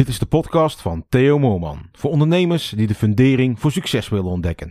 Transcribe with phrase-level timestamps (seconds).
[0.00, 1.78] Dit is de podcast van Theo Moorman.
[1.92, 4.70] Voor ondernemers die de fundering voor succes willen ontdekken.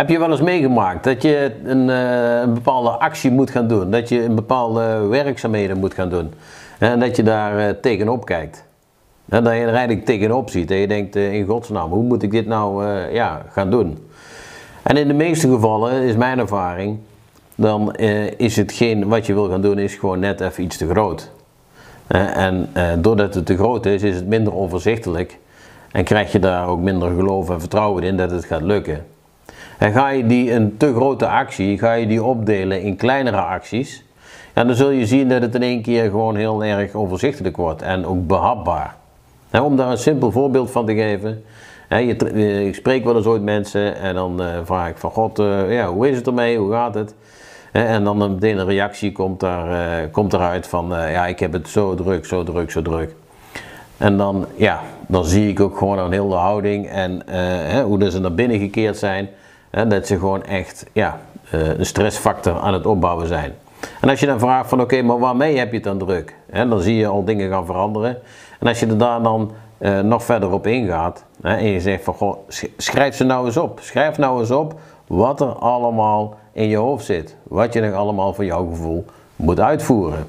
[0.00, 3.90] Heb je wel eens meegemaakt dat je een, eh, een bepaalde actie moet gaan doen,
[3.90, 6.32] dat je een bepaalde werkzaamheden moet gaan doen
[6.78, 8.64] en dat je daar eh, tegenop kijkt?
[9.28, 12.22] En dat je er eigenlijk tegenop ziet en je denkt eh, in godsnaam, hoe moet
[12.22, 14.08] ik dit nou ja, gaan doen?
[14.82, 16.98] En in de meeste gevallen is mijn ervaring,
[17.54, 17.94] dan
[18.36, 21.30] is hetgeen wat je wil gaan doen is gewoon net even iets te groot.
[22.06, 25.38] En doordat het te groot is, is het minder overzichtelijk
[25.92, 29.04] en krijg je daar ook minder geloof en vertrouwen in dat het gaat lukken.
[29.80, 34.04] En ga je die een te grote actie, ga je die opdelen in kleinere acties,
[34.54, 37.82] ja, dan zul je zien dat het in één keer gewoon heel erg overzichtelijk wordt
[37.82, 38.96] en ook behapbaar.
[39.62, 41.44] Om daar een simpel voorbeeld van te geven.
[41.88, 45.38] je, eh, ik spreek wel eens ooit mensen en dan eh, vraag ik van God,
[45.38, 47.14] eh, ja, hoe is het ermee, hoe gaat het?
[47.72, 49.70] En dan een meteen een reactie komt, daar,
[50.02, 53.14] eh, komt eruit van, ja, ik heb het zo druk, zo druk, zo druk.
[53.96, 57.22] En dan, ja, dan zie ik ook gewoon aan heel de houding en
[57.84, 59.28] hoe ze naar binnen gekeerd zijn.
[59.70, 63.52] Hè, dat ze gewoon echt ja, eh, een stressfactor aan het opbouwen zijn.
[64.00, 66.34] En als je dan vraagt van oké, maar waarmee heb je het dan druk?
[66.50, 68.18] Hè, dan zie je al dingen gaan veranderen.
[68.58, 72.04] En als je er daar dan eh, nog verder op ingaat hè, en je zegt
[72.04, 73.78] van goh, sch- schrijf ze nou eens op.
[73.82, 74.74] Schrijf nou eens op
[75.06, 77.36] wat er allemaal in je hoofd zit.
[77.42, 79.04] Wat je nog allemaal voor jouw gevoel
[79.36, 80.26] moet uitvoeren.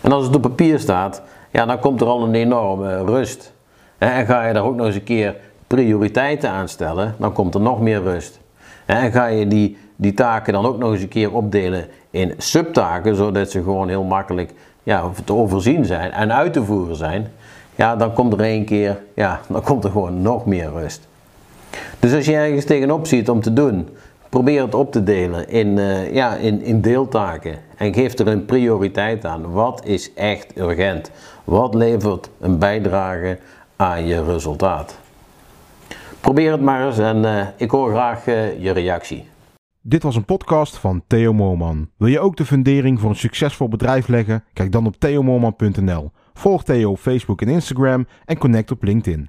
[0.00, 3.52] En als het op papier staat, ja, dan komt er al een enorme rust.
[3.98, 5.36] En ga je daar ook nog eens een keer
[5.74, 8.40] prioriteiten aan stellen, dan komt er nog meer rust.
[8.86, 13.16] En ga je die, die taken dan ook nog eens een keer opdelen in subtaken,
[13.16, 17.26] zodat ze gewoon heel makkelijk ja, te overzien zijn en uit te voeren zijn,
[17.74, 21.08] ja, dan komt er één keer, ja, dan komt er gewoon nog meer rust.
[21.98, 23.88] Dus als je ergens tegenop ziet om te doen,
[24.28, 27.58] probeer het op te delen in, eh, ja, in, in deeltaken.
[27.76, 29.52] En geef er een prioriteit aan.
[29.52, 31.10] Wat is echt urgent?
[31.44, 33.38] Wat levert een bijdrage
[33.76, 34.98] aan je resultaat?
[36.20, 39.24] Probeer het maar eens en eh, ik hoor graag eh, je reactie.
[39.82, 41.90] Dit was een podcast van Theo Moorman.
[41.96, 44.44] Wil je ook de fundering voor een succesvol bedrijf leggen?
[44.52, 46.10] Kijk dan op theomoorman.nl.
[46.32, 49.18] Volg Theo op Facebook en Instagram en connect op LinkedIn.